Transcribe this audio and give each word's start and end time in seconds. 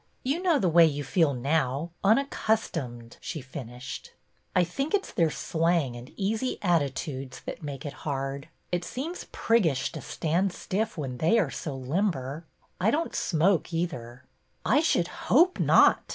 You 0.23 0.41
know 0.41 0.57
the 0.57 0.67
way 0.67 0.83
you 0.87 1.03
feel 1.03 1.35
now, 1.35 1.91
unaccustomed," 2.03 3.17
she 3.21 3.39
finished. 3.39 4.13
r 4.55 4.63
think 4.63 4.95
it 4.95 5.05
's 5.05 5.11
their 5.11 5.29
slang 5.29 5.95
and 5.95 6.11
easy 6.17 6.57
attitudes 6.63 7.41
that 7.41 7.61
make 7.61 7.85
it 7.85 7.93
hard. 8.01 8.47
It 8.71 8.83
seems 8.83 9.25
priggish 9.31 9.91
to 9.91 10.01
stand 10.01 10.53
stiff 10.53 10.97
when 10.97 11.19
they 11.19 11.37
are 11.37 11.51
so 11.51 11.75
limber. 11.77 12.45
I 12.79 12.89
don't 12.89 13.13
smoke 13.13 13.71
either."'' 13.71 14.23
I 14.65 14.79
should 14.79 15.07
hope 15.29 15.59
not! 15.59 16.01